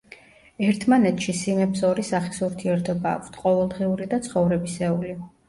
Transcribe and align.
ერთმანეთში 0.67 1.35
სიმებს 1.41 1.83
ორი 1.89 2.05
სახის 2.07 2.41
ურთიერთობა 2.49 3.13
აქვთ: 3.19 3.39
ყოველდღიური 3.45 4.11
და 4.17 4.23
ცხოვრებისეული. 4.31 5.17